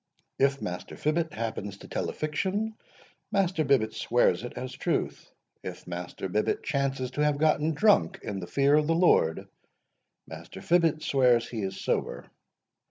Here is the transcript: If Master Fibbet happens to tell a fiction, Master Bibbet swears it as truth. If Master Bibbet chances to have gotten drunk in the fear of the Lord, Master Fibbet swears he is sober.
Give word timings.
If 0.39 0.63
Master 0.63 0.97
Fibbet 0.97 1.31
happens 1.31 1.77
to 1.77 1.87
tell 1.87 2.09
a 2.09 2.13
fiction, 2.13 2.73
Master 3.31 3.63
Bibbet 3.63 3.93
swears 3.93 4.43
it 4.43 4.53
as 4.55 4.71
truth. 4.73 5.29
If 5.61 5.85
Master 5.85 6.27
Bibbet 6.27 6.63
chances 6.63 7.11
to 7.11 7.23
have 7.23 7.37
gotten 7.37 7.75
drunk 7.75 8.17
in 8.23 8.39
the 8.39 8.47
fear 8.47 8.73
of 8.73 8.87
the 8.87 8.95
Lord, 8.95 9.47
Master 10.25 10.59
Fibbet 10.59 11.03
swears 11.03 11.47
he 11.49 11.61
is 11.61 11.79
sober. 11.79 12.31